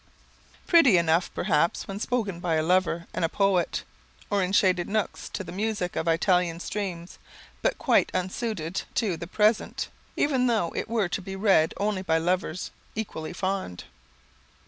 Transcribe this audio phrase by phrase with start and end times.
[0.65, 3.83] Pretty enough, perhaps, when spoken by a lover and a poet,
[4.31, 7.19] or in shaded nooks, to the music of Italian streams,
[7.61, 12.17] but quite unsuited to the present, even though it were to be read only by
[12.17, 13.83] lovers equally fond.